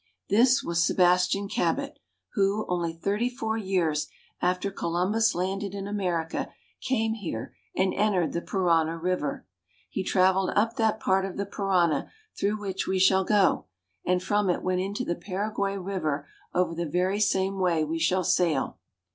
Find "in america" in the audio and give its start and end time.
5.75-6.49